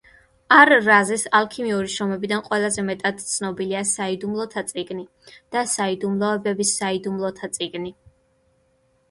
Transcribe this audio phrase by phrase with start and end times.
[0.55, 5.07] არ-რაზის ალქიმიური შრომებიდან ყველაზე მეტად ცნობილია „საიდუმლოთა წიგნი“
[5.57, 7.95] და „საიდუმლოების საიდუმლოთა წიგნი“.